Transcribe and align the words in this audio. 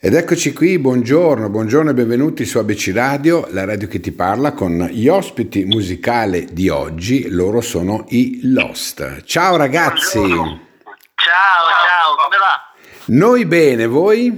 Ed 0.00 0.14
eccoci 0.14 0.52
qui, 0.52 0.78
buongiorno, 0.78 1.48
buongiorno 1.48 1.90
e 1.90 1.92
benvenuti 1.92 2.44
su 2.44 2.58
ABC 2.58 2.92
Radio, 2.94 3.48
la 3.50 3.64
radio 3.64 3.88
che 3.88 3.98
ti 3.98 4.12
parla 4.12 4.52
con 4.52 4.88
gli 4.92 5.08
ospiti 5.08 5.64
musicali 5.64 6.46
di 6.52 6.68
oggi, 6.68 7.28
loro 7.28 7.60
sono 7.60 8.04
i 8.10 8.38
Lost. 8.44 9.24
Ciao 9.24 9.56
ragazzi! 9.56 10.18
Buongiorno. 10.18 10.60
Ciao, 11.16 11.66
ciao, 11.84 12.14
come 12.22 12.36
va? 12.38 12.72
Noi 13.06 13.44
bene, 13.44 13.88
voi? 13.88 14.28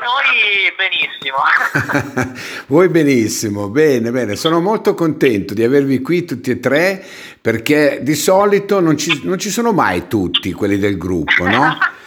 Noi 0.00 0.72
benissimo. 0.74 2.32
voi 2.68 2.88
benissimo, 2.88 3.68
bene, 3.68 4.10
bene. 4.10 4.36
Sono 4.36 4.58
molto 4.62 4.94
contento 4.94 5.52
di 5.52 5.62
avervi 5.62 6.00
qui 6.00 6.24
tutti 6.24 6.50
e 6.50 6.60
tre 6.60 7.04
perché 7.38 7.98
di 8.00 8.14
solito 8.14 8.80
non 8.80 8.96
ci, 8.96 9.20
non 9.24 9.38
ci 9.38 9.50
sono 9.50 9.72
mai 9.72 10.08
tutti 10.08 10.50
quelli 10.54 10.78
del 10.78 10.96
gruppo, 10.96 11.46
no? 11.46 11.76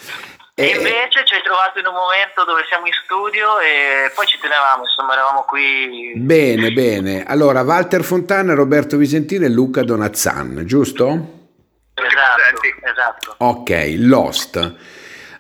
E 0.58 0.68
invece 0.68 1.26
ci 1.26 1.34
hai 1.34 1.42
trovato 1.44 1.80
in 1.80 1.86
un 1.86 1.94
momento 1.94 2.46
dove 2.46 2.64
siamo 2.70 2.86
in 2.86 2.94
studio 3.04 3.60
e 3.60 4.10
poi 4.16 4.26
ci 4.26 4.40
tenevamo, 4.40 4.84
insomma 4.84 5.12
eravamo 5.12 5.44
qui. 5.44 6.14
Bene, 6.16 6.72
bene. 6.72 7.26
Allora, 7.26 7.62
Walter 7.62 8.04
Fontana, 8.04 8.54
Roberto 8.54 8.96
Visentino 8.96 9.44
e 9.44 9.50
Luca 9.50 9.84
Donazzan, 9.84 10.62
giusto? 10.64 11.50
Esatto, 11.94 12.62
esatto. 12.90 13.36
Ok, 13.40 13.96
Lost. 13.98 14.76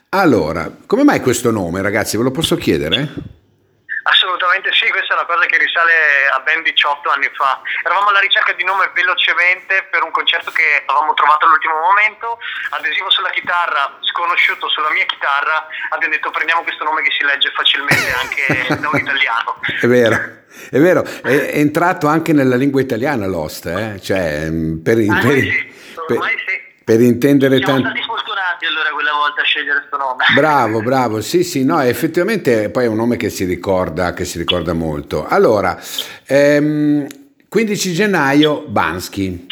Allora, 0.09 0.69
come 0.85 1.05
mai 1.05 1.21
questo 1.21 1.49
nome, 1.49 1.81
ragazzi? 1.81 2.17
Ve 2.17 2.23
lo 2.23 2.31
posso 2.31 2.57
chiedere? 2.57 3.07
Assolutamente 4.05 4.69
sì, 4.71 4.85
questa 4.89 5.13
è 5.13 5.17
una 5.17 5.25
cosa 5.25 5.45
che 5.45 5.57
risale 5.57 6.29
a 6.29 6.39
ben 6.41 6.61
18 6.61 7.09
anni 7.09 7.29
fa. 7.33 7.59
Eravamo 7.83 8.09
alla 8.09 8.19
ricerca 8.19 8.53
di 8.53 8.63
nome 8.63 8.91
velocemente 8.93 9.87
per 9.89 10.03
un 10.03 10.11
concerto 10.11 10.51
che 10.51 10.83
avevamo 10.85 11.15
trovato 11.15 11.45
all'ultimo 11.45 11.73
momento, 11.81 12.37
adesivo 12.69 13.09
sulla 13.09 13.31
chitarra, 13.31 13.97
sconosciuto 14.01 14.69
sulla 14.69 14.91
mia 14.91 15.05
chitarra, 15.05 15.65
abbiamo 15.89 16.13
detto 16.13 16.29
prendiamo 16.29 16.61
questo 16.61 16.83
nome 16.83 17.01
che 17.01 17.09
si 17.17 17.25
legge 17.25 17.49
facilmente 17.49 18.13
anche 18.13 18.77
da 18.77 18.89
un 18.89 18.99
italiano. 18.99 19.57
È 19.81 19.87
vero. 19.87 20.43
È 20.69 20.79
vero, 20.79 21.03
è 21.03 21.57
entrato 21.57 22.07
anche 22.07 22.31
nella 22.31 22.55
lingua 22.55 22.79
italiana 22.79 23.25
Lost, 23.27 23.65
eh? 23.65 23.99
cioè, 23.99 24.47
per, 24.81 24.97
ah, 24.97 25.19
per, 25.19 25.33
per, 26.07 26.21
sì. 26.45 26.61
per 26.83 27.01
intendere 27.01 27.59
tanto... 27.59 27.91
sfortunati 28.55 28.65
allora 28.65 28.89
quella 28.91 29.11
volta 29.11 29.41
a 29.41 29.43
scegliere 29.43 29.79
questo 29.79 29.97
nome. 29.97 30.23
Bravo, 30.33 30.81
bravo, 30.81 31.21
sì, 31.21 31.43
sì, 31.43 31.63
no, 31.63 31.79
effettivamente 31.81 32.69
poi 32.69 32.85
è 32.85 32.87
un 32.87 32.95
nome 32.95 33.17
che 33.17 33.29
si 33.29 33.45
ricorda, 33.45 34.13
che 34.13 34.25
si 34.25 34.37
ricorda 34.37 34.73
molto. 34.73 35.25
Allora, 35.27 35.79
ehm, 36.25 37.07
15 37.47 37.93
gennaio, 37.93 38.65
Bansky. 38.67 39.45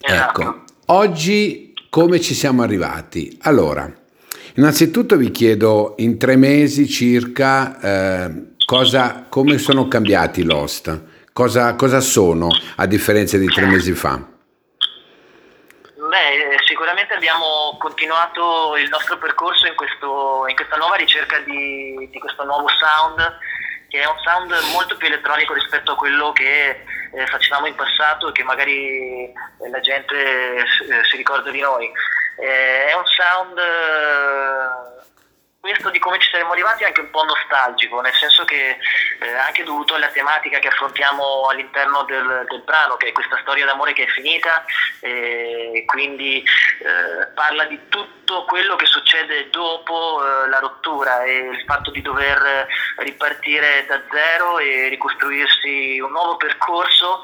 Esatto. 0.00 0.40
Ecco, 0.40 0.64
oggi 0.86 1.74
come 1.90 2.20
ci 2.20 2.34
siamo 2.34 2.62
arrivati? 2.62 3.36
Allora, 3.42 3.90
innanzitutto 4.54 5.16
vi 5.16 5.30
chiedo 5.30 5.94
in 5.98 6.18
tre 6.18 6.36
mesi 6.36 6.86
circa 6.88 7.80
eh, 7.80 8.54
cosa, 8.64 9.26
come 9.28 9.58
sono 9.58 9.88
cambiati 9.88 10.40
i 10.40 10.44
Lost, 10.44 11.02
cosa, 11.32 11.74
cosa 11.74 12.00
sono 12.00 12.48
a 12.76 12.86
differenza 12.86 13.36
di 13.38 13.46
tre 13.46 13.66
mesi 13.66 13.92
fa? 13.92 14.34
Beh, 16.08 16.56
sicuramente 16.66 17.14
abbiamo 17.14 17.76
continuato 17.78 18.76
il 18.76 18.88
nostro 18.88 19.18
percorso 19.18 19.66
in, 19.66 19.74
questo, 19.74 20.46
in 20.46 20.54
questa 20.54 20.76
nuova 20.76 20.94
ricerca 20.94 21.38
di, 21.40 22.08
di, 22.10 22.18
questo 22.18 22.44
nuovo 22.44 22.68
sound, 22.68 23.38
che 23.88 24.00
è 24.00 24.06
un 24.06 24.18
sound 24.20 24.52
molto 24.72 24.96
più 24.96 25.08
elettronico 25.08 25.52
rispetto 25.54 25.92
a 25.92 25.96
quello 25.96 26.32
che 26.32 26.84
eh, 27.12 27.26
facevamo 27.26 27.66
in 27.66 27.74
passato 27.74 28.28
e 28.28 28.32
che 28.32 28.44
magari 28.44 29.32
eh, 29.32 29.34
la 29.68 29.80
gente 29.80 30.56
eh, 30.56 30.64
si 31.10 31.16
ricorda 31.16 31.50
di 31.50 31.60
noi. 31.60 31.90
Eh, 32.38 32.86
è 32.86 32.94
un 32.94 33.04
sound 33.06 33.58
questo 35.66 35.90
di 35.90 35.98
come 35.98 36.20
ci 36.20 36.30
saremmo 36.30 36.52
arrivati 36.52 36.84
è 36.84 36.86
anche 36.86 37.00
un 37.00 37.10
po' 37.10 37.24
nostalgico, 37.24 38.00
nel 38.00 38.14
senso 38.14 38.44
che 38.44 38.78
eh, 39.18 39.34
anche 39.34 39.64
dovuto 39.64 39.96
alla 39.96 40.10
tematica 40.10 40.60
che 40.60 40.68
affrontiamo 40.68 41.48
all'interno 41.50 42.04
del, 42.04 42.46
del 42.48 42.62
brano, 42.62 42.96
che 42.96 43.08
è 43.08 43.12
questa 43.12 43.36
storia 43.40 43.66
d'amore 43.66 43.92
che 43.92 44.04
è 44.04 44.06
finita, 44.06 44.64
e 45.00 45.82
quindi 45.84 46.38
eh, 46.38 47.26
parla 47.34 47.64
di 47.64 47.80
tutto 47.88 48.44
quello 48.44 48.76
che 48.76 48.86
succede 48.86 49.50
dopo 49.50 50.22
eh, 50.22 50.48
la 50.48 50.60
rottura 50.60 51.24
e 51.24 51.34
il 51.34 51.64
fatto 51.66 51.90
di 51.90 52.00
dover 52.00 52.68
ripartire 52.98 53.84
da 53.88 54.00
zero 54.08 54.58
e 54.58 54.86
ricostruirsi 54.88 55.98
un 55.98 56.12
nuovo 56.12 56.36
percorso. 56.36 57.22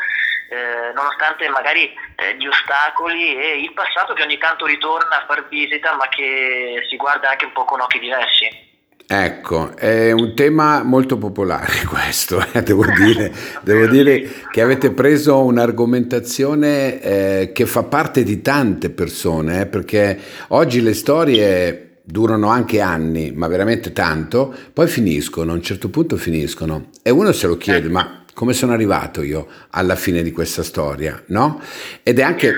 Eh, 0.52 0.92
nonostante 0.92 1.48
magari 1.48 1.84
eh, 2.14 2.36
gli 2.36 2.46
ostacoli 2.46 3.34
e 3.38 3.62
il 3.62 3.72
passato 3.72 4.12
che 4.12 4.22
ogni 4.22 4.36
tanto 4.36 4.66
ritorna 4.66 5.22
a 5.22 5.24
far 5.26 5.48
visita 5.48 5.96
ma 5.96 6.06
che 6.08 6.84
si 6.90 6.96
guarda 6.96 7.30
anche 7.30 7.46
un 7.46 7.52
po' 7.52 7.64
con 7.64 7.80
occhi 7.80 7.98
diversi. 7.98 8.70
Ecco, 9.06 9.74
è 9.74 10.12
un 10.12 10.34
tema 10.34 10.82
molto 10.82 11.16
popolare 11.16 11.84
questo, 11.88 12.44
eh, 12.52 12.62
devo, 12.62 12.84
dire, 12.92 13.32
devo, 13.62 13.86
dire, 13.86 14.30
che 14.50 14.60
avete 14.60 14.90
preso 14.90 15.42
un'argomentazione 15.42 17.00
eh, 17.00 17.52
che 17.54 17.64
fa 17.64 17.84
parte 17.84 18.22
di 18.22 18.42
tante 18.42 18.90
persone, 18.90 19.62
eh, 19.62 19.66
perché 19.66 20.20
oggi 20.48 20.82
le 20.82 20.92
storie 20.92 22.00
durano 22.04 22.48
anche 22.48 22.82
anni, 22.82 23.32
ma 23.32 23.46
veramente 23.48 23.94
tanto, 23.94 24.54
poi 24.74 24.86
finiscono, 24.86 25.52
a 25.52 25.54
un 25.54 25.62
certo 25.62 25.88
punto 25.88 26.18
finiscono. 26.18 26.90
E 27.02 27.08
uno 27.08 27.32
se 27.32 27.46
lo 27.46 27.56
chiede, 27.56 27.88
ma 27.88 28.21
come 28.34 28.52
sono 28.52 28.72
arrivato 28.72 29.22
io 29.22 29.48
alla 29.70 29.96
fine 29.96 30.22
di 30.22 30.32
questa 30.32 30.62
storia, 30.62 31.22
no? 31.28 31.62
Ed 32.02 32.18
è 32.18 32.22
anche 32.22 32.54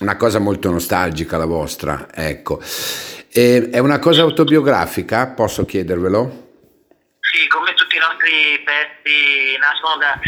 una 0.00 0.16
cosa 0.16 0.38
molto 0.38 0.70
nostalgica 0.70 1.36
la 1.36 1.46
vostra, 1.46 2.08
ecco. 2.12 2.60
E 3.32 3.70
è 3.70 3.78
una 3.78 3.98
cosa 3.98 4.22
autobiografica, 4.22 5.26
posso 5.28 5.64
chiedervelo? 5.64 6.42
Sì, 7.20 7.46
come 7.48 7.74
tutti 7.74 7.96
i 7.96 7.98
nostri 7.98 8.62
pezzi 8.64 9.56
nascono 9.58 9.96
da, 9.96 10.18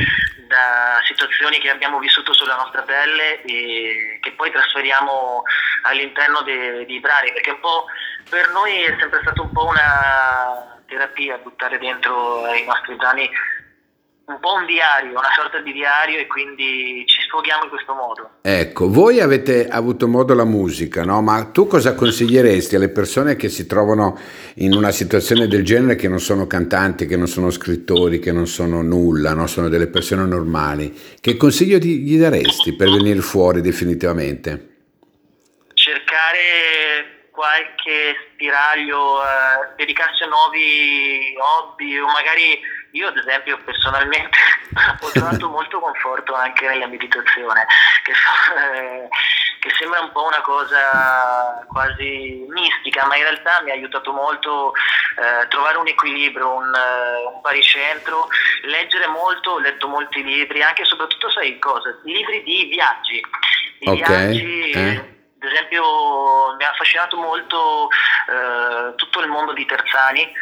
da 0.48 1.00
situazioni 1.06 1.58
che 1.58 1.70
abbiamo 1.70 1.98
vissuto 1.98 2.32
sulla 2.32 2.56
nostra 2.56 2.82
pelle 2.82 3.42
e 3.42 4.18
che 4.20 4.32
poi 4.32 4.50
trasferiamo 4.50 5.42
all'interno 5.82 6.42
dei, 6.42 6.98
brani, 7.00 7.32
perché 7.32 7.50
un 7.50 7.60
po' 7.60 7.84
per 8.28 8.50
noi 8.50 8.82
è 8.82 8.96
sempre 8.98 9.20
stata 9.22 9.40
un 9.42 9.52
po' 9.52 9.66
una 9.66 10.80
terapia 10.86 11.38
buttare 11.38 11.78
dentro 11.78 12.46
i 12.54 12.64
nostri 12.64 12.94
brani 12.94 13.30
un 14.26 14.40
po' 14.40 14.54
un 14.54 14.66
diario, 14.66 15.10
una 15.10 15.30
sorta 15.36 15.60
di 15.60 15.72
diario 15.72 16.18
e 16.18 16.26
quindi 16.26 17.04
ci 17.06 17.20
sfoghiamo 17.22 17.64
in 17.64 17.70
questo 17.70 17.94
modo. 17.94 18.30
Ecco, 18.42 18.90
voi 18.90 19.20
avete 19.20 19.68
avuto 19.68 20.08
modo 20.08 20.34
la 20.34 20.44
musica, 20.44 21.04
no? 21.04 21.22
Ma 21.22 21.44
tu 21.44 21.68
cosa 21.68 21.94
consiglieresti 21.94 22.74
alle 22.74 22.88
persone 22.88 23.36
che 23.36 23.48
si 23.48 23.66
trovano 23.66 24.18
in 24.56 24.74
una 24.74 24.90
situazione 24.90 25.46
del 25.46 25.64
genere 25.64 25.94
che 25.94 26.08
non 26.08 26.18
sono 26.18 26.48
cantanti, 26.48 27.06
che 27.06 27.16
non 27.16 27.28
sono 27.28 27.50
scrittori, 27.50 28.18
che 28.18 28.32
non 28.32 28.48
sono 28.48 28.82
nulla, 28.82 29.32
no? 29.32 29.46
Sono 29.46 29.68
delle 29.68 29.86
persone 29.86 30.24
normali. 30.24 30.92
Che 31.20 31.36
consiglio 31.36 31.78
gli 31.78 32.18
daresti 32.18 32.74
per 32.74 32.90
venire 32.90 33.20
fuori 33.20 33.60
definitivamente? 33.60 34.74
Cercare 35.72 37.28
qualche 37.30 38.16
spiraglio, 38.32 39.22
eh, 39.22 39.74
dedicarsi 39.76 40.24
a 40.24 40.26
nuovi 40.26 41.34
hobby 41.38 41.98
o 41.98 42.06
magari 42.06 42.58
io 42.96 43.08
ad 43.08 43.16
esempio 43.16 43.58
personalmente 43.62 44.38
ho 45.00 45.10
trovato 45.10 45.48
molto 45.48 45.78
conforto 45.78 46.34
anche 46.34 46.66
nella 46.66 46.86
meditazione, 46.86 47.66
che, 48.02 48.12
eh, 48.12 49.08
che, 49.60 49.70
sembra 49.78 50.00
un 50.00 50.10
po' 50.12 50.24
una 50.24 50.40
cosa 50.40 51.64
quasi 51.68 52.46
mistica, 52.48 53.06
ma 53.06 53.16
in 53.16 53.22
realtà 53.22 53.60
mi 53.62 53.70
ha 53.70 53.74
aiutato 53.74 54.12
molto 54.12 54.72
eh, 54.72 55.46
trovare 55.48 55.76
un 55.76 55.88
equilibrio, 55.88 56.54
un, 56.54 56.72
uh, 56.72 57.34
un 57.34 57.40
baricentro, 57.42 58.28
leggere 58.62 59.06
molto, 59.06 59.50
ho 59.52 59.58
letto 59.58 59.88
molti 59.88 60.22
libri, 60.22 60.62
anche 60.62 60.82
e 60.82 60.86
soprattutto 60.86 61.30
sai 61.30 61.58
cosa? 61.58 61.98
Libri 62.04 62.42
di 62.42 62.64
viaggi. 62.70 63.20
Di 63.78 63.88
okay. 63.88 64.30
viaggi 64.32 64.70
eh 64.70 65.14
ad 65.38 65.52
esempio 65.52 66.56
mi 66.56 66.64
ha 66.64 66.70
affascinato 66.70 67.16
molto 67.16 67.88
eh, 67.88 68.94
tutto 68.96 69.20
il 69.20 69.28
mondo 69.28 69.52
di 69.52 69.64
Terzani 69.66 70.32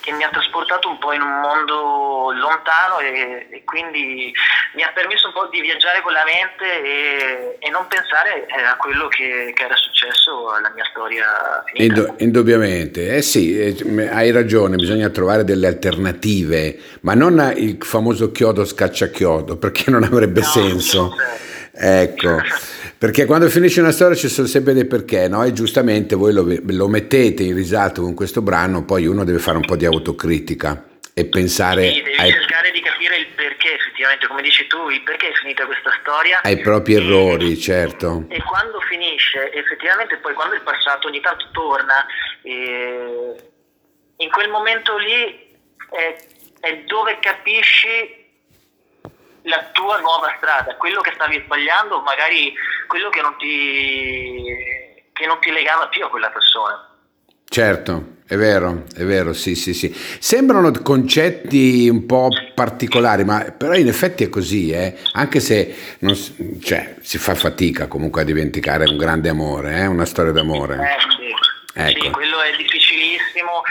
che 0.00 0.12
mi 0.12 0.24
ha 0.24 0.28
trasportato 0.30 0.88
un 0.88 0.98
po' 0.98 1.12
in 1.12 1.20
un 1.20 1.40
mondo 1.40 2.32
lontano 2.32 2.98
e, 3.00 3.46
e 3.50 3.62
quindi 3.64 4.32
mi 4.74 4.82
ha 4.82 4.90
permesso 4.92 5.28
un 5.28 5.32
po' 5.32 5.48
di 5.50 5.60
viaggiare 5.60 6.00
con 6.02 6.12
la 6.12 6.24
mente 6.24 6.82
e, 6.82 7.56
e 7.58 7.70
non 7.70 7.86
pensare 7.86 8.46
eh, 8.46 8.62
a 8.62 8.76
quello 8.76 9.08
che, 9.08 9.52
che, 9.54 9.64
era 9.64 9.76
successo 9.76 10.50
alla 10.50 10.70
mia 10.74 10.84
storia 10.90 11.62
finita. 11.66 12.00
Indo, 12.00 12.14
indubbiamente, 12.18 13.16
eh 13.16 13.22
sì, 13.22 13.58
eh, 13.58 14.08
hai 14.10 14.30
ragione, 14.30 14.76
bisogna 14.76 15.08
trovare 15.10 15.44
delle 15.44 15.66
alternative, 15.66 16.78
ma 17.02 17.14
non 17.14 17.52
il 17.56 17.78
famoso 17.80 18.32
chiodo 18.32 18.64
scacciachiodo 18.64 19.56
perché 19.56 19.90
non 19.90 20.02
avrebbe 20.02 20.40
no, 20.40 20.46
senso. 20.46 21.14
Ecco. 21.74 22.40
Perché 23.02 23.24
quando 23.26 23.48
finisce 23.48 23.80
una 23.80 23.90
storia 23.90 24.14
ci 24.14 24.28
sono 24.28 24.46
sempre 24.46 24.74
dei 24.74 24.84
perché, 24.84 25.26
no? 25.26 25.42
E 25.42 25.52
giustamente 25.52 26.14
voi 26.14 26.32
lo, 26.32 26.46
lo, 26.46 26.86
mettete 26.86 27.42
in 27.42 27.52
risalto 27.52 28.00
con 28.00 28.14
questo 28.14 28.42
brano, 28.42 28.84
poi 28.84 29.06
uno 29.06 29.24
deve 29.24 29.40
fare 29.40 29.56
un 29.56 29.64
po' 29.64 29.74
di 29.74 29.84
autocritica 29.84 30.84
e 31.12 31.24
pensare... 31.24 31.90
Sì, 31.90 32.00
devi 32.00 32.16
ai... 32.16 32.30
cercare 32.30 32.70
di 32.70 32.80
capire 32.80 33.16
il 33.16 33.26
perché, 33.34 33.74
effettivamente, 33.74 34.28
come 34.28 34.40
dici 34.42 34.68
tu, 34.68 34.88
il 34.88 35.02
perché 35.02 35.30
è 35.30 35.32
finita 35.32 35.66
questa 35.66 35.90
storia. 36.00 36.42
Ai 36.44 36.60
propri 36.60 36.94
errori, 36.94 37.58
certo. 37.58 38.26
E 38.28 38.40
quando 38.44 38.78
finisce, 38.82 39.50
effettivamente 39.50 40.18
poi 40.18 40.34
quando 40.34 40.54
il 40.54 40.62
passato 40.62 41.08
ogni 41.08 41.20
tanto 41.20 41.48
torna... 41.50 42.06
E 42.42 43.34
in 44.14 44.30
quel 44.30 44.48
momento 44.48 44.96
lì 44.98 45.50
è, 45.90 46.16
è 46.60 46.82
dove 46.86 47.18
capisci 47.20 48.21
la 49.44 49.70
tua 49.72 49.98
nuova 50.00 50.32
strada, 50.36 50.76
quello 50.76 51.00
che 51.00 51.12
stavi 51.14 51.42
sbagliando, 51.44 52.00
magari 52.00 52.52
quello 52.86 53.10
che 53.10 53.20
non 53.20 53.36
ti, 53.38 54.44
che 55.12 55.26
non 55.26 55.38
ti 55.40 55.50
legava 55.50 55.88
più 55.88 56.04
a 56.04 56.08
quella 56.08 56.30
persona. 56.30 56.88
Certo, 57.48 58.16
è 58.26 58.36
vero, 58.36 58.84
è 58.96 59.04
vero, 59.04 59.34
sì, 59.34 59.54
sì, 59.54 59.74
sì. 59.74 59.92
Sembrano 59.92 60.70
concetti 60.82 61.86
un 61.88 62.06
po' 62.06 62.28
particolari, 62.54 63.24
ma 63.24 63.52
però 63.56 63.74
in 63.74 63.88
effetti 63.88 64.24
è 64.24 64.30
così, 64.30 64.70
eh? 64.70 64.96
anche 65.12 65.38
se 65.38 65.96
non, 65.98 66.16
cioè, 66.62 66.96
si 67.00 67.18
fa 67.18 67.34
fatica 67.34 67.88
comunque 67.88 68.22
a 68.22 68.24
dimenticare 68.24 68.88
un 68.88 68.96
grande 68.96 69.28
amore, 69.28 69.80
eh? 69.80 69.86
una 69.86 70.06
storia 70.06 70.32
d'amore. 70.32 70.76
Eh, 70.76 71.00
sì. 71.10 71.50
Ecco. 71.74 72.04
sì, 72.04 72.10
quello 72.10 72.42
è 72.42 72.54
difficilissimo, 72.56 73.62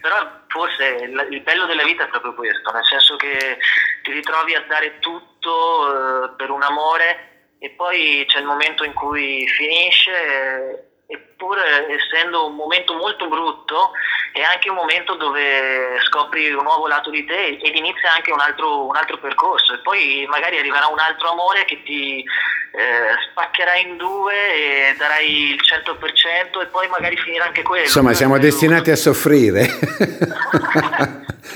però 0.00 0.43
forse 0.54 0.84
il 1.30 1.40
bello 1.40 1.66
della 1.66 1.82
vita 1.82 2.04
è 2.04 2.08
proprio 2.08 2.32
questo, 2.32 2.70
nel 2.70 2.84
senso 2.84 3.16
che 3.16 3.58
ti 4.04 4.12
ritrovi 4.12 4.54
a 4.54 4.64
dare 4.68 5.00
tutto 5.00 5.88
eh, 5.90 6.34
per 6.36 6.50
un 6.50 6.62
amore 6.62 7.56
e 7.58 7.70
poi 7.70 8.24
c'è 8.28 8.38
il 8.38 8.44
momento 8.44 8.84
in 8.84 8.92
cui 8.92 9.48
finisce 9.48 10.93
eppure 11.06 11.86
essendo 11.88 12.46
un 12.46 12.54
momento 12.54 12.94
molto 12.94 13.28
brutto 13.28 13.90
è 14.32 14.40
anche 14.42 14.68
un 14.68 14.76
momento 14.76 15.14
dove 15.14 16.00
scopri 16.04 16.52
un 16.52 16.64
nuovo 16.64 16.86
lato 16.86 17.10
di 17.10 17.24
te 17.24 17.58
ed 17.62 17.74
inizia 17.76 18.14
anche 18.14 18.32
un 18.32 18.40
altro, 18.40 18.86
un 18.86 18.96
altro 18.96 19.18
percorso 19.18 19.74
e 19.74 19.78
poi 19.78 20.26
magari 20.28 20.58
arriverà 20.58 20.86
un 20.88 20.98
altro 20.98 21.30
amore 21.30 21.64
che 21.64 21.82
ti 21.84 22.18
eh, 22.18 23.30
spaccherà 23.30 23.76
in 23.76 23.96
due 23.96 24.34
e 24.34 24.94
darai 24.96 25.50
il 25.50 25.60
100% 25.60 26.62
e 26.62 26.66
poi 26.66 26.88
magari 26.88 27.16
finirà 27.16 27.44
anche 27.44 27.62
quello. 27.62 27.84
Insomma 27.84 28.12
siamo 28.12 28.38
destinati 28.38 28.90
a 28.90 28.96
soffrire. 28.96 29.68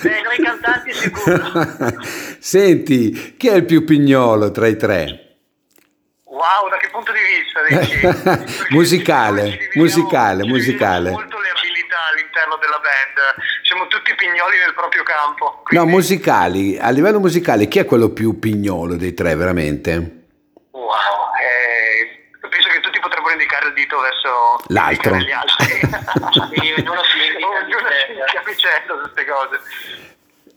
Beh, 0.00 0.20
noi 0.22 0.36
cantanti 0.36 0.92
sicuro. 0.92 1.40
Senti, 2.38 3.34
chi 3.36 3.48
è 3.48 3.54
il 3.54 3.64
più 3.64 3.84
pignolo 3.84 4.52
tra 4.52 4.68
i 4.68 4.76
tre? 4.76 5.27
Wow, 6.38 6.70
da 6.70 6.76
che 6.76 6.88
punto 6.88 7.10
di 7.10 7.18
vista? 7.18 7.58
musicale, 8.70 9.70
musicale, 9.74 10.44
musicale. 10.44 11.10
molto 11.10 11.40
le 11.40 11.50
abilità 11.50 11.96
all'interno 12.12 12.56
della 12.58 12.78
band, 12.78 13.42
siamo 13.64 13.88
tutti 13.88 14.14
pignoli 14.14 14.56
nel 14.58 14.72
proprio 14.72 15.02
campo. 15.02 15.62
Quindi... 15.64 15.84
No, 15.84 15.90
musicali, 15.90 16.78
a 16.78 16.90
livello 16.90 17.18
musicale 17.18 17.66
chi 17.66 17.80
è 17.80 17.84
quello 17.84 18.10
più 18.10 18.38
pignolo 18.38 18.94
dei 18.94 19.14
tre 19.14 19.34
veramente? 19.34 20.26
Wow, 20.70 21.34
eh, 21.42 22.30
penso 22.48 22.68
che 22.68 22.78
tutti 22.80 23.00
potrebbero 23.00 23.32
indicare 23.32 23.66
il 23.66 23.72
dito 23.72 23.98
verso 23.98 24.62
l'altro. 24.68 25.16
Gli 25.16 25.32
altri. 25.32 25.80
ognuno 26.78 27.02
si 27.02 27.18
indica 27.18 28.38
a 28.38 28.44
vicenda 28.46 28.94
queste 28.94 29.24
cose. 29.26 29.60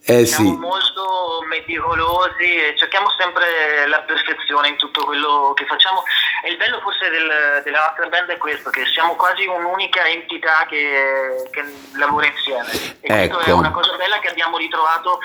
Eh, 0.03 0.25
siamo 0.25 0.49
sì. 0.49 0.57
molto 0.57 1.43
meticolosi 1.47 2.55
e 2.55 2.75
cerchiamo 2.75 3.07
sempre 3.19 3.85
la 3.87 4.01
perfezione 4.01 4.69
in 4.69 4.75
tutto 4.75 5.05
quello 5.05 5.53
che 5.55 5.65
facciamo 5.65 6.03
e 6.43 6.49
il 6.49 6.57
bello 6.57 6.79
forse 6.81 7.07
del, 7.09 7.61
della 7.63 7.85
nostra 7.85 8.07
band 8.07 8.29
è 8.29 8.37
questo, 8.37 8.71
che 8.71 8.83
siamo 8.87 9.15
quasi 9.15 9.45
un'unica 9.45 10.07
entità 10.07 10.65
che, 10.67 11.47
che 11.51 11.63
lavora 11.97 12.25
insieme 12.25 12.71
e 12.99 13.23
ecco. 13.23 13.35
questa 13.35 13.51
è 13.51 13.53
una 13.53 13.71
cosa 13.71 13.95
bella 13.95 14.17
che 14.19 14.29
abbiamo 14.29 14.57
ritrovato 14.57 15.19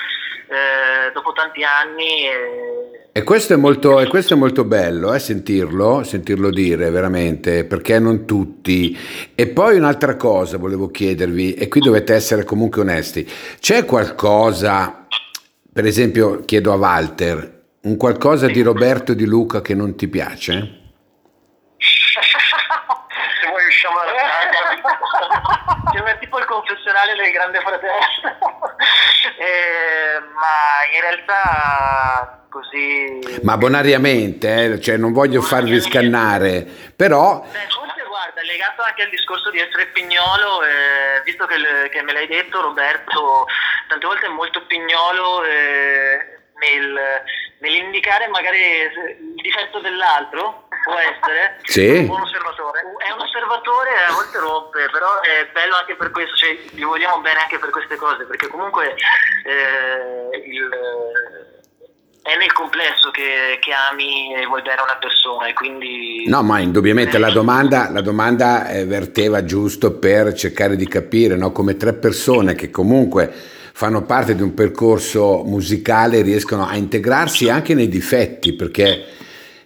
eh, 0.48 1.12
dopo 1.12 1.32
tanti 1.32 1.62
anni. 1.62 2.28
E, 2.28 3.08
e 3.12 3.22
questo 3.22 3.54
è 3.54 3.56
molto, 3.56 4.00
e 4.00 4.06
questo 4.06 4.34
è 4.34 4.36
molto 4.36 4.64
bello, 4.64 5.12
eh, 5.14 5.18
sentirlo, 5.18 6.02
sentirlo 6.02 6.50
dire 6.50 6.90
veramente, 6.90 7.64
perché 7.64 7.98
non 7.98 8.26
tutti. 8.26 8.96
E 9.34 9.46
poi 9.48 9.76
un'altra 9.76 10.16
cosa 10.16 10.58
volevo 10.58 10.90
chiedervi, 10.90 11.54
e 11.54 11.68
qui 11.68 11.80
dovete 11.80 12.14
essere 12.14 12.44
comunque 12.44 12.82
onesti, 12.82 13.28
c'è 13.58 13.84
qualcosa, 13.84 15.06
per 15.72 15.86
esempio 15.86 16.44
chiedo 16.44 16.72
a 16.72 16.76
Walter, 16.76 17.54
un 17.82 17.96
qualcosa 17.96 18.46
di 18.46 18.62
Roberto 18.62 19.14
di 19.14 19.24
Luca 19.24 19.60
che 19.62 19.74
non 19.74 19.96
ti 19.96 20.08
piace? 20.08 20.52
Se 21.78 23.48
vuoi 23.48 23.66
usciamo 23.66 23.96
dalla 23.98 24.26
Sembra 25.92 26.16
tipo 26.16 26.38
il 26.38 26.44
confessionale 26.44 27.14
del 27.14 27.32
grande 27.32 27.60
fratello, 27.60 28.75
eh, 29.38 30.20
ma 30.34 30.94
in 30.94 31.00
realtà 31.00 32.46
così... 32.50 33.40
Ma 33.42 33.56
bonariamente, 33.56 34.64
eh? 34.64 34.80
cioè 34.80 34.96
non 34.96 35.12
voglio 35.12 35.42
farvi 35.42 35.80
scannare, 35.80 36.66
però... 36.96 37.40
Beh, 37.40 37.68
forse 37.68 38.02
guarda, 38.08 38.40
legato 38.42 38.82
anche 38.82 39.02
al 39.02 39.10
discorso 39.10 39.50
di 39.50 39.58
essere 39.58 39.86
pignolo, 39.88 40.62
eh, 40.62 41.22
visto 41.24 41.44
che, 41.46 41.58
le, 41.58 41.88
che, 41.90 42.02
me 42.02 42.12
l'hai 42.12 42.26
detto 42.26 42.62
Roberto, 42.62 43.46
tante 43.88 44.06
volte 44.06 44.26
è 44.26 44.30
molto 44.30 44.64
pignolo 44.66 45.44
eh, 45.44 46.40
nel, 46.58 46.98
nell'indicare 47.60 48.28
magari 48.28 48.58
il 48.58 49.40
difetto 49.42 49.80
dell'altro, 49.80 50.68
può 50.84 50.94
essere 50.94 51.58
sì. 51.64 51.88
un 51.88 52.06
buon 52.06 52.22
osservatore. 52.22 52.80
È 52.98 53.10
un 53.10 53.20
osservatore 53.20 53.90
a 54.08 54.12
volte 54.12 54.38
rompe, 54.38 54.88
però 54.90 55.20
è 55.20 55.48
bello 55.52 55.76
anche 55.76 55.96
per 55.96 56.10
questo, 56.10 56.36
cioè 56.36 56.56
gli 56.70 56.84
vogliamo 56.84 57.20
bene 57.20 57.40
anche 57.40 57.58
per 57.58 57.70
queste 57.70 57.96
cose, 57.96 58.24
perché 58.24 58.48
comunque 58.48 58.94
eh, 59.44 60.42
il 60.46 60.68
è 62.26 62.36
nel 62.36 62.52
complesso 62.52 63.12
che, 63.12 63.56
che, 63.60 63.70
ami 63.88 64.34
e 64.34 64.46
vuoi 64.46 64.60
bene 64.60 64.82
una 64.82 64.98
persona 65.00 65.46
e 65.46 65.52
quindi... 65.52 66.24
No, 66.26 66.42
ma 66.42 66.58
indubbiamente 66.58 67.18
la 67.18 67.30
domanda, 67.30 67.88
la 67.88 68.00
domanda 68.00 68.68
eh, 68.68 68.84
verteva 68.84 69.44
giusto 69.44 69.92
per 69.92 70.34
cercare 70.34 70.74
di 70.74 70.88
capire 70.88 71.36
no? 71.36 71.52
come 71.52 71.76
tre 71.76 71.92
persone 71.92 72.56
che 72.56 72.68
comunque 72.68 73.32
fanno 73.76 74.04
parte 74.04 74.34
di 74.34 74.40
un 74.40 74.54
percorso 74.54 75.42
musicale 75.44 76.22
riescono 76.22 76.66
a 76.66 76.76
integrarsi 76.76 77.50
anche 77.50 77.74
nei 77.74 77.88
difetti 77.88 78.54
perché 78.54 79.04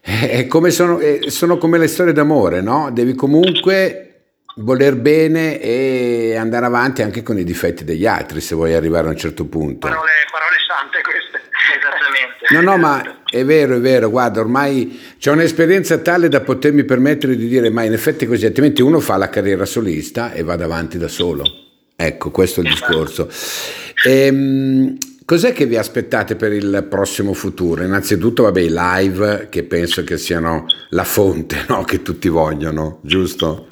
è 0.01 0.49
come 0.49 0.73
sono, 0.73 0.99
sono 1.29 1.59
come 1.59 1.79
le 1.79 1.87
storie 1.87 2.13
d'amore, 2.13 2.61
no? 2.61 2.91
Devi 2.93 3.15
comunque 3.15 4.23
voler 4.57 4.97
bene 4.97 5.61
e 5.61 6.35
andare 6.35 6.67
avanti 6.67 7.03
anche 7.03 7.23
con 7.23 7.39
i 7.39 7.45
difetti 7.45 7.85
degli 7.85 8.05
altri 8.05 8.41
se 8.41 8.57
vuoi 8.57 8.75
arrivare 8.75 9.07
a 9.07 9.11
un 9.11 9.17
certo 9.17 9.45
punto. 9.45 9.87
Parole, 9.87 10.11
parole 10.29 10.57
sante 10.67 11.03
queste. 11.03 11.39
Esattamente. 11.79 12.53
No, 12.53 12.63
no, 12.63 12.79
ma 12.79 13.23
è 13.31 13.45
vero, 13.45 13.77
è 13.77 13.81
vero, 13.81 14.11
guarda, 14.11 14.41
ormai 14.41 15.01
c'è 15.21 15.31
un'esperienza 15.31 15.99
tale 15.99 16.29
da 16.29 16.41
potermi 16.41 16.83
permettere 16.83 17.37
di 17.37 17.47
dire, 17.47 17.71
ma 17.71 17.85
in 17.85 17.93
effetti 17.93 18.27
così, 18.27 18.45
altrimenti 18.45 18.83
uno 18.83 18.99
fa 18.99 19.17
la 19.17 19.29
carriera 19.29 19.65
solista 19.65 20.33
e 20.33 20.43
va 20.43 20.57
davanti 20.57 20.99
da 20.99 21.07
solo. 21.07 21.69
Ecco, 22.03 22.31
questo 22.31 22.61
è 22.61 22.65
il 22.65 22.71
discorso. 22.71 23.29
Ehm, 24.07 24.97
cos'è 25.27 25.53
che 25.53 25.67
vi 25.67 25.77
aspettate 25.77 26.35
per 26.35 26.51
il 26.51 26.87
prossimo 26.89 27.35
futuro? 27.35 27.83
Innanzitutto, 27.83 28.45
vabbè, 28.45 28.61
i 28.61 28.71
live, 28.73 29.49
che 29.51 29.65
penso 29.65 30.03
che 30.03 30.17
siano 30.17 30.65
la 30.91 31.05
fonte 31.05 31.67
no? 31.69 31.85
che 31.85 32.01
tutti 32.01 32.29
vogliono, 32.29 33.01
giusto? 33.03 33.69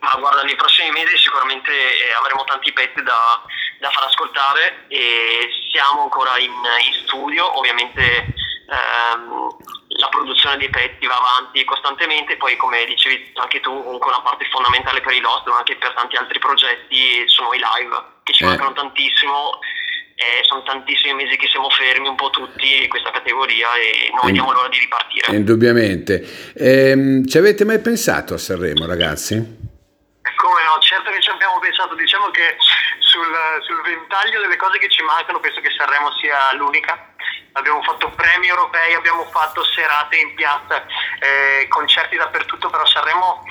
Ma 0.00 0.18
guarda, 0.18 0.42
nei 0.42 0.56
prossimi 0.56 0.90
mesi 0.90 1.16
sicuramente 1.16 1.70
eh, 1.70 2.10
avremo 2.18 2.42
tanti 2.42 2.72
pezzi 2.72 3.04
da, 3.04 3.40
da 3.78 3.88
far 3.90 4.02
ascoltare 4.02 4.86
e 4.88 5.46
siamo 5.70 6.02
ancora 6.02 6.36
in, 6.38 6.50
in 6.50 7.06
studio, 7.06 7.56
ovviamente 7.56 8.34
ehm, 8.66 9.56
la 9.96 10.08
produzione 10.08 10.56
dei 10.56 10.70
pezzi 10.70 11.06
va 11.06 11.18
avanti 11.18 11.64
costantemente, 11.64 12.36
poi 12.36 12.56
come 12.56 12.84
dicevi 12.84 13.32
anche 13.34 13.60
tu, 13.60 13.70
comunque 13.82 14.10
una 14.10 14.22
parte 14.22 14.46
fondamentale 14.50 15.00
per 15.00 15.12
i 15.12 15.20
Lost, 15.20 15.46
ma 15.46 15.58
anche 15.58 15.76
per 15.76 15.92
tanti 15.94 16.16
altri 16.16 16.38
progetti 16.38 17.22
sono 17.26 17.52
i 17.52 17.58
live, 17.58 17.94
che 18.22 18.32
ci 18.32 18.42
eh. 18.42 18.46
mancano 18.46 18.72
tantissimo. 18.72 19.58
Eh, 20.16 20.44
sono 20.44 20.62
tantissimi 20.62 21.12
mesi 21.12 21.36
che 21.36 21.48
siamo 21.48 21.68
fermi 21.70 22.06
un 22.06 22.14
po' 22.14 22.30
tutti 22.30 22.84
in 22.84 22.88
questa 22.88 23.10
categoria 23.10 23.74
e 23.74 24.12
non 24.14 24.26
vediamo 24.26 24.52
l'ora 24.52 24.68
di 24.68 24.78
ripartire. 24.78 25.34
Indubbiamente. 25.34 26.22
Ehm, 26.54 27.26
ci 27.26 27.36
avete 27.36 27.64
mai 27.64 27.80
pensato 27.80 28.34
a 28.34 28.38
Sanremo, 28.38 28.86
ragazzi? 28.86 29.34
Come 29.34 30.62
no, 30.62 30.78
certo 30.78 31.10
che 31.10 31.20
ci 31.20 31.30
abbiamo 31.30 31.58
pensato, 31.58 31.96
diciamo 31.96 32.30
che 32.30 32.54
sul, 33.00 33.26
sul 33.66 33.82
ventaglio 33.82 34.40
delle 34.40 34.56
cose 34.56 34.78
che 34.78 34.88
ci 34.88 35.02
mancano 35.02 35.40
penso 35.40 35.60
che 35.60 35.70
Sanremo 35.76 36.12
sia 36.20 36.54
l'unica 36.54 37.13
abbiamo 37.54 37.82
fatto 37.82 38.10
premi 38.10 38.48
europei, 38.48 38.94
abbiamo 38.94 39.24
fatto 39.26 39.64
serate 39.64 40.16
in 40.16 40.34
piazza, 40.34 40.84
eh, 41.20 41.66
concerti 41.68 42.16
dappertutto, 42.16 42.70
però 42.70 42.84
Sanremo 42.86 43.42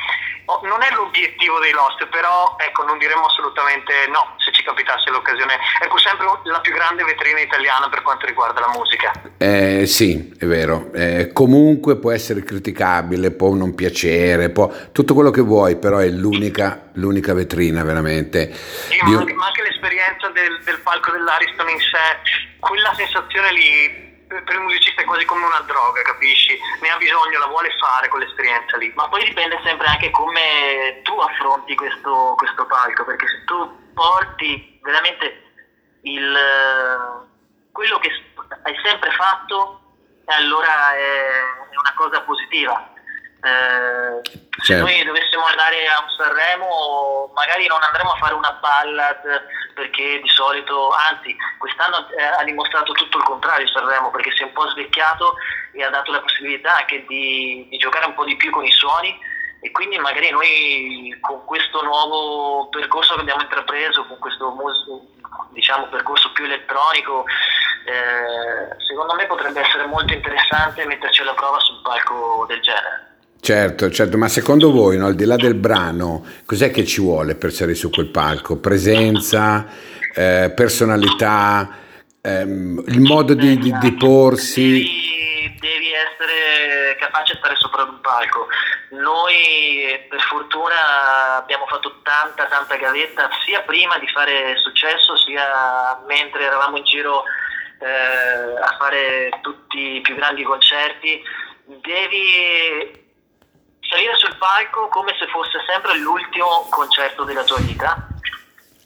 non 0.63 0.81
è 0.83 0.93
l'obiettivo 0.93 1.59
dei 1.59 1.71
Lost, 1.71 2.05
però 2.07 2.55
ecco, 2.57 2.83
non 2.83 2.97
diremo 2.97 3.25
assolutamente 3.25 4.07
no 4.09 4.35
se 4.37 4.51
ci 4.51 4.63
capitasse 4.63 5.09
l'occasione. 5.09 5.57
È 5.79 5.87
pur 5.87 6.01
sempre 6.01 6.25
la 6.43 6.59
più 6.59 6.73
grande 6.73 7.03
vetrina 7.03 7.39
italiana 7.39 7.89
per 7.89 8.01
quanto 8.01 8.25
riguarda 8.25 8.59
la 8.59 8.71
musica. 8.75 9.11
Eh, 9.37 9.85
sì, 9.85 10.33
è 10.37 10.45
vero. 10.45 10.91
Eh, 10.93 11.31
comunque 11.33 11.97
può 11.97 12.11
essere 12.11 12.43
criticabile, 12.43 13.31
può 13.31 13.53
non 13.53 13.73
piacere, 13.75 14.49
può... 14.49 14.71
tutto 14.91 15.13
quello 15.13 15.31
che 15.31 15.41
vuoi, 15.41 15.77
però 15.77 15.97
è 15.97 16.07
l'unica, 16.09 16.89
l'unica 16.93 17.33
vetrina 17.33 17.83
veramente. 17.83 18.53
Sì, 18.53 18.97
ma, 19.01 19.17
anche, 19.17 19.33
ma, 19.33 19.45
anche, 19.47 19.63
l'esperienza 19.63 20.27
del, 20.29 20.61
del 20.63 20.79
palco 20.81 21.11
dell'Ariston 21.11 21.69
in 21.69 21.79
sé 21.79 22.51
quella 22.59 22.93
sensazione 22.95 23.51
lì 23.51 24.12
per 24.41 24.55
il 24.55 24.61
musicista 24.61 25.01
è 25.01 25.05
quasi 25.05 25.25
come 25.25 25.45
una 25.45 25.61
droga, 25.61 26.01
capisci? 26.01 26.57
Ne 26.81 26.89
ha 26.89 26.97
bisogno, 26.97 27.39
la 27.39 27.47
vuole 27.47 27.69
fare 27.79 28.07
quell'esperienza 28.07 28.77
lì. 28.77 28.91
Ma 28.95 29.07
poi 29.07 29.23
dipende 29.25 29.59
sempre 29.63 29.87
anche 29.87 30.09
come 30.11 31.01
tu 31.03 31.17
affronti 31.19 31.75
questo, 31.75 32.33
questo 32.37 32.65
palco, 32.65 33.05
perché 33.05 33.27
se 33.27 33.43
tu 33.45 33.91
porti 33.93 34.79
veramente 34.81 35.43
il, 36.01 36.37
quello 37.71 37.99
che 37.99 38.09
hai 38.63 38.75
sempre 38.83 39.11
fatto 39.11 39.81
allora 40.25 40.95
è, 40.95 41.27
è 41.69 41.77
una 41.77 41.93
cosa 41.95 42.21
positiva. 42.21 42.89
Eh, 43.43 44.21
certo. 44.23 44.63
Se 44.63 44.75
noi 44.77 45.03
dovessimo 45.03 45.43
andare 45.45 45.85
a 45.87 46.01
un 46.01 46.09
Sanremo, 46.15 47.31
magari 47.35 47.67
non 47.67 47.83
andremo 47.83 48.11
a 48.11 48.17
fare 48.17 48.33
una 48.33 48.53
ballad 48.53 49.45
perché 49.73 50.19
di 50.21 50.29
solito, 50.29 50.91
anzi, 50.91 51.35
quest'anno 51.57 52.07
eh, 52.09 52.23
ha 52.23 52.43
dimostrato 52.43 52.91
tutto 52.93 53.17
il 53.17 53.23
contrario 53.23 53.67
Sanremo 53.67 54.11
perché 54.11 54.31
si 54.31 54.43
è 54.43 54.45
un 54.45 54.53
po' 54.53 54.67
svecchiato 54.69 55.35
e 55.71 55.83
ha 55.83 55.89
dato 55.89 56.11
la 56.11 56.21
possibilità 56.21 56.77
anche 56.77 57.05
di, 57.07 57.67
di 57.69 57.77
giocare 57.77 58.05
un 58.05 58.13
po' 58.13 58.25
di 58.25 58.35
più 58.35 58.51
con 58.51 58.63
i 58.63 58.71
suoni 58.71 59.17
e 59.61 59.71
quindi 59.71 59.97
magari 59.97 60.29
noi 60.29 61.17
con 61.21 61.45
questo 61.45 61.81
nuovo 61.83 62.67
percorso 62.69 63.15
che 63.15 63.21
abbiamo 63.21 63.43
intrapreso, 63.43 64.05
con 64.05 64.19
questo 64.19 64.53
diciamo, 65.51 65.87
percorso 65.87 66.31
più 66.33 66.43
elettronico, 66.43 67.25
eh, 67.85 68.75
secondo 68.87 69.13
me 69.15 69.25
potrebbe 69.25 69.61
essere 69.61 69.85
molto 69.85 70.13
interessante 70.13 70.85
metterci 70.85 71.21
alla 71.21 71.33
prova 71.33 71.59
sul 71.59 71.81
palco 71.81 72.45
del 72.47 72.61
genere. 72.61 73.02
Certo, 73.43 73.91
certo, 73.91 74.17
ma 74.17 74.29
secondo 74.29 74.71
voi, 74.71 74.97
no, 74.97 75.05
al 75.05 75.15
di 75.15 75.25
là 75.25 75.35
del 75.35 75.55
brano, 75.55 76.25
cos'è 76.45 76.71
che 76.71 76.85
ci 76.85 77.01
vuole 77.01 77.35
per 77.35 77.51
salire 77.51 77.75
su 77.75 77.89
quel 77.89 78.07
palco? 78.07 78.57
Presenza, 78.57 79.67
eh, 80.15 80.49
personalità, 80.55 81.67
ehm, 82.21 82.81
il 82.87 83.01
modo 83.01 83.33
di, 83.33 83.57
di, 83.57 83.77
di 83.79 83.93
porsi? 83.95 84.61
Devi, 84.61 85.57
devi, 85.59 85.91
essere 85.91 86.95
capace 86.97 87.33
di 87.33 87.39
stare 87.39 87.55
sopra 87.57 87.83
un 87.83 87.99
palco. 87.99 88.47
Noi 88.91 90.05
per 90.07 90.21
fortuna 90.21 91.35
abbiamo 91.35 91.65
fatto 91.65 91.99
tanta, 92.01 92.45
tanta 92.45 92.77
gavetta, 92.77 93.27
sia 93.45 93.59
prima 93.63 93.99
di 93.99 94.07
fare 94.07 94.55
successo, 94.55 95.17
sia 95.17 96.01
mentre 96.07 96.45
eravamo 96.45 96.77
in 96.77 96.85
giro 96.85 97.25
eh, 97.81 98.55
a 98.57 98.77
fare 98.79 99.31
tutti 99.41 99.97
i 99.97 99.99
più 99.99 100.15
grandi 100.15 100.43
concerti. 100.43 101.21
Devi 101.65 103.02
salire 103.93 104.15
sul 104.17 104.35
palco 104.37 104.87
come 104.87 105.15
se 105.19 105.27
fosse 105.27 105.59
sempre 105.67 105.95
l'ultimo 105.99 106.65
concerto 106.69 107.23
della 107.23 107.43
tua 107.43 107.59
vita 107.59 108.07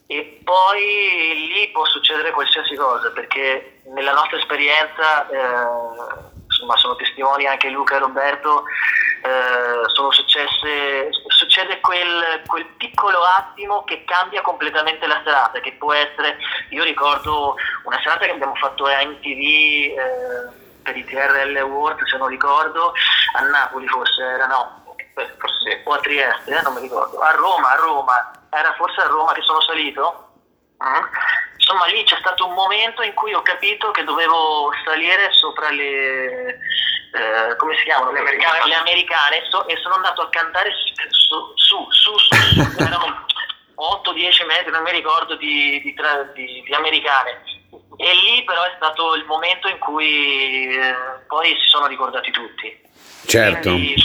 e 0.05 0.41
poi 0.43 1.49
lì 1.53 1.69
può 1.71 1.85
succedere 1.85 2.31
qualsiasi 2.31 2.75
cosa 2.75 3.09
perché 3.11 3.81
nella 3.93 4.11
nostra 4.11 4.37
esperienza 4.37 5.27
eh, 5.29 6.35
insomma 6.45 6.75
sono 6.75 6.95
testimoni 6.97 7.45
anche 7.45 7.69
Luca 7.69 7.95
e 7.95 7.99
Roberto 7.99 8.63
eh, 9.23 9.89
sono 9.93 10.11
successe 10.11 11.09
succede 11.27 11.79
quel, 11.79 12.41
quel, 12.45 12.65
piccolo 12.77 13.23
attimo 13.23 13.83
che 13.85 14.03
cambia 14.03 14.41
completamente 14.41 15.07
la 15.07 15.21
serata 15.23 15.61
che 15.61 15.73
può 15.73 15.93
essere 15.93 16.37
io 16.69 16.83
ricordo 16.83 17.55
una 17.83 17.99
serata 18.01 18.25
che 18.25 18.31
abbiamo 18.31 18.55
fatto 18.55 18.85
a 18.85 19.05
MTV 19.05 19.23
eh, 19.23 20.65
per 20.83 20.97
i 20.97 21.05
TRL 21.05 21.55
Awards 21.55 22.09
se 22.09 22.17
non 22.17 22.27
ricordo 22.27 22.93
a 23.35 23.41
Napoli 23.41 23.87
forse 23.87 24.21
era 24.21 24.47
no 24.47 24.85
forse 25.37 25.81
o 25.83 25.93
a 25.93 25.99
Trieste, 25.99 26.55
eh, 26.55 26.61
non 26.61 26.73
mi 26.73 26.81
ricordo, 26.81 27.19
a 27.19 27.31
Roma, 27.31 27.71
a 27.71 27.75
Roma, 27.75 28.31
era 28.49 28.73
forse 28.75 29.01
a 29.01 29.07
Roma 29.07 29.33
che 29.33 29.41
sono 29.41 29.61
salito? 29.61 30.31
Mm. 30.83 31.03
Insomma 31.57 31.85
lì 31.85 32.03
c'è 32.03 32.17
stato 32.19 32.45
un 32.47 32.53
momento 32.53 33.01
in 33.01 33.13
cui 33.13 33.33
ho 33.33 33.41
capito 33.41 33.91
che 33.91 34.03
dovevo 34.03 34.71
salire 34.85 35.31
sopra 35.31 35.69
le, 35.71 36.59
eh, 37.13 37.55
come 37.57 37.75
si 37.77 37.83
chiamano? 37.83 38.11
Le 38.11 38.19
americane, 38.19 38.67
le 38.67 38.75
americane 38.75 39.43
so, 39.49 39.67
e 39.67 39.75
sono 39.77 39.95
andato 39.95 40.21
a 40.21 40.29
cantare 40.29 40.71
su, 40.71 41.53
su, 41.55 41.89
su, 41.89 42.17
su, 42.17 42.17
su 42.17 42.77
erano 42.83 43.25
8-10 43.77 44.45
metri, 44.45 44.71
non 44.71 44.83
mi 44.83 44.91
ricordo, 44.91 45.35
di, 45.35 45.81
di, 45.81 45.95
di, 46.33 46.63
di, 46.65 46.73
americane. 46.73 47.41
E 47.97 48.13
lì 48.13 48.43
però 48.43 48.63
è 48.63 48.73
stato 48.75 49.15
il 49.15 49.25
momento 49.25 49.67
in 49.67 49.77
cui 49.77 50.75
eh, 50.75 50.95
poi 51.27 51.49
si 51.49 51.67
sono 51.69 51.87
ricordati 51.87 52.31
tutti. 52.31 52.81
Certo. 53.25 53.69
Quindi, 53.69 53.95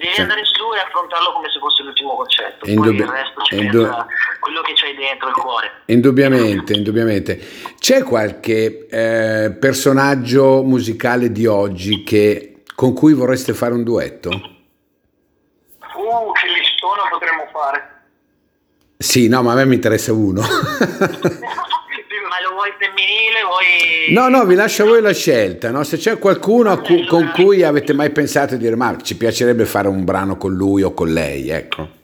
Devi 0.00 0.14
cioè, 0.14 0.22
andare 0.22 0.42
su 0.46 0.72
e 0.72 0.78
affrontarlo 0.78 1.32
come 1.32 1.50
se 1.50 1.58
fosse 1.58 1.82
l'ultimo 1.82 2.16
concetto. 2.16 2.64
Indubbi- 2.64 2.96
Poi 2.96 3.04
il 3.04 3.12
resto 3.12 3.42
ci 3.42 3.56
indub- 3.56 4.06
quello 4.40 4.62
che 4.62 4.72
c'hai 4.74 4.96
dentro 4.96 5.28
il 5.28 5.34
cuore. 5.34 5.70
Indubbiamente, 5.86 6.72
indubbiamente. 6.72 7.38
C'è 7.78 8.02
qualche 8.02 8.86
eh, 8.88 9.50
personaggio 9.50 10.62
musicale 10.62 11.30
di 11.30 11.44
oggi 11.44 12.02
che, 12.02 12.62
con 12.74 12.94
cui 12.94 13.12
vorreste 13.12 13.52
fare 13.52 13.74
un 13.74 13.84
duetto? 13.84 14.30
Uh, 14.30 16.32
che 16.32 16.48
listone 16.48 17.02
potremmo 17.10 17.46
fare. 17.52 18.00
Sì, 18.96 19.28
no, 19.28 19.42
ma 19.42 19.52
a 19.52 19.56
me 19.56 19.66
mi 19.66 19.74
interessa 19.74 20.14
uno. 20.14 20.40
vuoi 22.70 22.74
femminile? 22.78 23.42
Vuoi... 23.42 24.12
No, 24.12 24.28
no, 24.28 24.44
vi 24.44 24.54
lascio 24.54 24.84
a 24.84 24.86
voi 24.86 25.00
la 25.00 25.12
scelta. 25.12 25.70
No? 25.70 25.82
Se 25.82 25.96
c'è 25.96 26.18
qualcuno 26.18 26.78
cu- 26.80 27.06
con 27.06 27.30
cui 27.34 27.62
avete 27.62 27.92
mai 27.92 28.10
pensato 28.10 28.54
di 28.54 28.62
dire 28.62 28.76
ma 28.76 28.96
ci 29.00 29.16
piacerebbe 29.16 29.64
fare 29.64 29.88
un 29.88 30.04
brano 30.04 30.36
con 30.36 30.52
lui 30.52 30.82
o 30.82 30.94
con 30.94 31.12
lei, 31.12 31.50
ecco. 31.50 31.98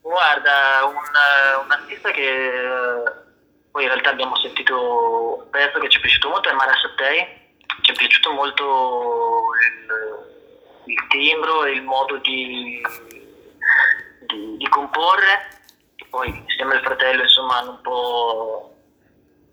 Guarda, 0.00 0.84
un, 0.84 1.64
un 1.64 1.70
artista 1.70 2.10
che 2.10 2.22
eh, 2.22 3.02
poi 3.70 3.82
in 3.82 3.88
realtà 3.88 4.10
abbiamo 4.10 4.36
sentito 4.36 5.42
un 5.42 5.50
pezzo 5.50 5.78
che 5.78 5.88
ci 5.88 5.98
è 5.98 6.00
piaciuto 6.00 6.28
molto 6.28 6.48
è 6.48 6.52
Mara 6.52 6.72
Sattei, 6.80 7.26
ci 7.82 7.92
è 7.92 7.94
piaciuto 7.94 8.30
molto 8.32 9.42
il, 9.60 10.92
il 10.92 11.06
timbro 11.08 11.64
e 11.64 11.72
il 11.72 11.82
modo 11.82 12.16
di, 12.18 12.80
di, 14.26 14.56
di 14.56 14.68
comporre, 14.68 15.48
poi 16.08 16.28
insieme 16.28 16.74
al 16.74 16.82
fratello 16.82 17.22
insomma 17.22 17.58
hanno 17.58 17.70
un 17.72 17.80
po' 17.82 18.75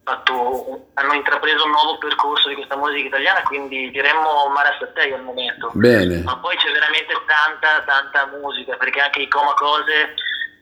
fatto, 0.03 0.87
hanno 0.93 1.13
intrapreso 1.13 1.63
un 1.63 1.71
nuovo 1.71 1.97
percorso 1.97 2.49
di 2.49 2.55
questa 2.55 2.75
musica 2.75 3.07
italiana, 3.07 3.41
quindi 3.43 3.89
diremmo 3.91 4.47
Mara 4.53 4.75
Sattei 4.79 5.13
al 5.13 5.23
momento. 5.23 5.71
Bene. 5.73 6.21
Ma 6.23 6.37
poi 6.37 6.55
c'è 6.57 6.71
veramente 6.71 7.13
tanta, 7.25 7.83
tanta 7.85 8.25
musica, 8.37 8.75
perché 8.75 8.99
anche 8.99 9.21
i 9.21 9.27
Coma 9.27 9.53
Cose 9.53 10.13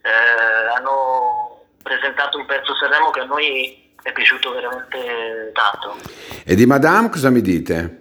eh, 0.02 0.76
hanno 0.78 1.66
presentato 1.82 2.38
un 2.38 2.46
pezzo 2.46 2.76
Sanremo 2.76 3.10
che 3.10 3.22
a 3.22 3.26
noi 3.26 3.94
è 4.04 4.12
piaciuto 4.12 4.52
veramente 4.52 5.52
tanto. 5.54 5.98
E 6.46 6.56
di 6.56 6.66
Madame 6.66 7.10
cosa 7.10 7.30
mi 7.30 7.42
dite? 7.42 8.00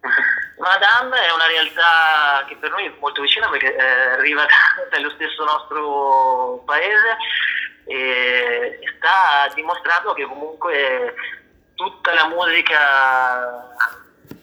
Madame 0.58 1.16
è 1.26 1.32
una 1.32 1.46
realtà 1.46 2.44
che 2.48 2.56
per 2.56 2.70
noi 2.70 2.86
è 2.86 2.92
molto 3.00 3.22
vicina 3.22 3.48
perché 3.48 3.74
eh, 3.74 4.10
arriva 4.18 4.44
dallo 4.90 5.10
stesso 5.10 5.44
nostro 5.44 6.62
paese 6.66 7.16
e 7.88 8.78
sta 8.96 9.52
dimostrando 9.54 10.12
che 10.12 10.24
comunque 10.24 11.14
tutta 11.74 12.12
la 12.12 12.28
musica 12.28 13.74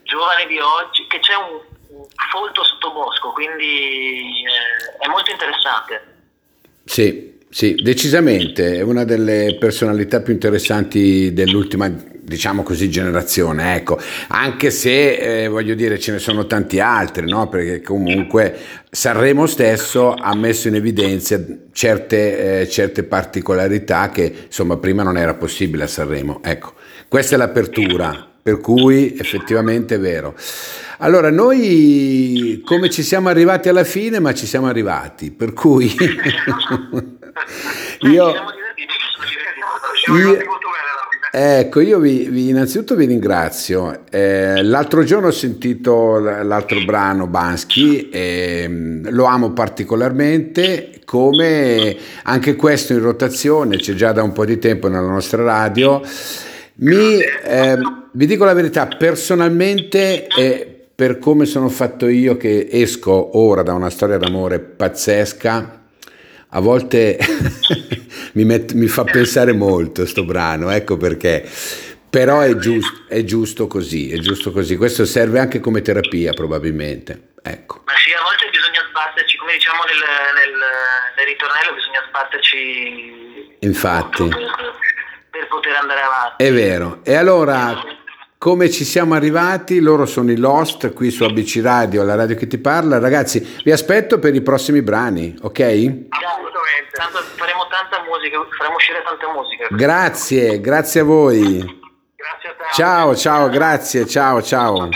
giovane 0.04 0.48
di 0.48 0.58
oggi, 0.60 1.06
che 1.08 1.20
c'è 1.20 1.36
un, 1.36 1.74
folto 2.32 2.64
sottobosco, 2.64 3.32
quindi 3.32 4.44
eh, 4.44 5.06
è 5.06 5.08
molto 5.08 5.32
interessante. 5.32 6.14
Sì, 6.84 7.40
sì, 7.50 7.76
decisamente, 7.76 8.78
è 8.78 8.82
una 8.82 9.06
delle 9.06 9.56
personalità 9.58 10.22
più 10.22 10.34
interessanti 10.34 11.32
dell'ultima 11.32 11.88
diciamo 12.26 12.64
così, 12.64 12.90
generazione, 12.90 13.76
ecco, 13.76 14.00
anche 14.30 14.72
se 14.72 15.44
eh, 15.44 15.48
voglio 15.48 15.76
dire 15.76 16.00
ce 16.00 16.12
ne 16.12 16.20
sono 16.20 16.48
tanti 16.48 16.80
altri, 16.80 17.30
no? 17.30 17.48
perché 17.48 17.82
comunque 17.82 18.84
Sanremo 18.96 19.46
stesso 19.46 20.14
ha 20.14 20.34
messo 20.36 20.70
in 20.70 20.76
evidenza 20.76 21.38
certe, 21.74 22.62
eh, 22.62 22.70
certe 22.70 23.04
particolarità 23.04 24.10
che 24.10 24.34
insomma 24.46 24.78
prima 24.78 25.04
non 25.04 25.18
era 25.18 25.34
possibile 25.34 25.84
a 25.84 25.88
Sanremo, 25.88 26.40
ecco, 26.42 26.76
questa 27.10 27.36
è 27.36 27.38
l'apertura, 27.38 28.26
per 28.42 28.62
cui 28.62 29.18
effettivamente 29.18 29.96
è 29.96 30.00
vero. 30.00 30.34
Allora, 31.00 31.30
noi 31.30 32.62
come 32.64 32.90
ci 32.90 33.04
siamo 33.04 33.28
arrivati 33.28 33.68
alla 33.68 33.84
fine, 33.84 34.20
ma 34.20 34.34
ci 34.34 34.46
siamo 34.46 34.68
arrivati, 34.68 35.30
per 35.30 35.52
cui 35.52 35.94
io, 38.00 38.34
io, 40.16 40.38
Ecco, 41.38 41.82
io 41.82 42.00
vi, 42.00 42.30
vi, 42.30 42.48
innanzitutto 42.48 42.96
vi 42.96 43.08
ringrazio. 43.08 44.06
Eh, 44.10 44.64
l'altro 44.64 45.04
giorno 45.04 45.28
ho 45.28 45.32
sentito 45.32 46.18
l'altro 46.18 46.82
brano 46.86 47.28
Bansky 47.28 48.08
e 48.08 48.66
mm, 48.70 49.08
lo 49.10 49.26
amo 49.26 49.52
particolarmente, 49.52 51.02
come 51.04 51.98
anche 52.24 52.56
questo 52.56 52.94
in 52.94 53.02
rotazione, 53.02 53.76
c'è 53.76 53.96
già 53.96 54.14
da 54.14 54.24
un 54.24 54.32
po' 54.32 54.46
di 54.46 54.60
tempo 54.60 54.88
nella 54.88 55.10
nostra 55.10 55.44
radio. 55.44 56.02
Mi, 56.76 57.20
eh, 57.20 57.78
vi 58.14 58.26
dico 58.26 58.46
la 58.46 58.54
verità, 58.54 58.88
personalmente, 58.88 60.28
eh, 60.28 60.86
per 60.96 61.20
come 61.20 61.44
sono 61.44 61.68
fatto 61.68 62.08
io, 62.08 62.38
che 62.38 62.70
esco 62.72 63.38
ora 63.38 63.62
da 63.62 63.74
una 63.74 63.90
storia 63.90 64.16
d'amore 64.16 64.62
pazzesca, 64.62 65.82
a 66.48 66.60
volte 66.62 67.18
mi, 68.36 68.46
met, 68.46 68.72
mi, 68.74 68.88
fa 68.88 69.04
pensare 69.04 69.52
molto 69.52 70.06
sto 70.06 70.24
brano, 70.24 70.70
ecco 70.70 70.96
perché. 70.98 71.50
Però 72.10 72.40
è 72.40 72.56
giusto, 72.56 73.04
è 73.10 73.24
giusto 73.26 73.68
così, 73.68 74.12
è 74.12 74.18
giusto 74.20 74.52
così. 74.52 74.78
Questo 74.78 75.04
serve 75.04 75.40
anche 75.40 75.60
come 75.60 75.82
terapia 75.82 76.32
probabilmente. 76.32 77.34
Ecco. 77.44 77.82
Ma 77.86 77.92
sì, 77.98 78.12
a 78.14 78.22
volte 78.24 78.50
bisogna 78.50 78.82
sbatterci, 78.90 79.38
come 79.38 79.54
diciamo 79.54 79.84
nel, 79.84 80.00
nel, 80.34 80.56
nel 81.18 81.26
ritornello, 81.26 81.74
bisogna 81.74 82.04
sbatterci 82.08 83.58
Infatti. 83.60 84.28
Per 84.28 85.48
poter 85.48 85.76
andare 85.76 86.02
avanti. 86.02 86.44
È 86.44 86.52
vero. 86.54 87.02
E 87.04 87.16
allora, 87.16 87.74
come 88.38 88.70
ci 88.70 88.84
siamo 88.84 89.14
arrivati? 89.16 89.80
Loro 89.80 90.06
sono 90.06 90.32
i 90.32 90.38
Lost 90.38 90.94
qui 90.94 91.10
su 91.10 91.24
ABC 91.24 91.60
Radio, 91.64 92.04
la 92.04 92.16
radio 92.16 92.36
che 92.36 92.48
ti 92.48 92.58
parla. 92.58 93.00
Ragazzi, 93.00 93.40
vi 93.64 93.72
aspetto 93.72 94.20
per 94.20 94.36
i 94.36 94.42
prossimi 94.42 94.82
brani, 94.82 95.36
ok? 95.42 95.60
Assolutamente. 95.60 96.92
Tanto, 96.92 97.18
faremo 97.36 97.68
tanta 97.70 98.04
musica, 98.08 98.38
faremo 98.58 98.76
uscire 98.76 99.04
tanta 99.04 99.34
musica. 99.34 99.68
Grazie, 99.70 100.62
grazie 100.62 101.02
a 101.02 101.04
voi. 101.04 101.58
Grazie 102.16 102.50
a 102.50 102.54
te. 102.54 102.64
Ciao, 102.74 103.16
ciao, 103.16 103.50
grazie, 103.50 104.06
ciao, 104.06 104.42
ciao. 104.42 104.90